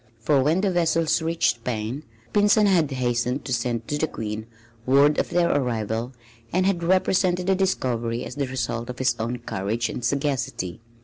For 0.19 0.41
when 0.41 0.61
the 0.61 0.71
vessels 0.71 1.21
reached 1.21 1.57
Spain, 1.57 2.01
Pinzon 2.33 2.65
had 2.65 2.89
hastened 2.89 3.45
to 3.45 3.53
send 3.53 3.87
to 3.87 3.99
the 3.99 4.07
Queen 4.07 4.47
word 4.87 5.19
of 5.19 5.29
their 5.29 5.55
arrival 5.55 6.11
and 6.51 6.65
had 6.65 6.81
represented 6.81 7.45
the 7.45 7.53
discovery 7.53 8.25
as 8.25 8.33
the 8.33 8.47
result 8.47 8.89
of 8.89 8.97
his 8.97 9.15
own 9.19 9.37
courage 9.37 9.89
and 9.89 10.03
sagacity. 10.03 10.81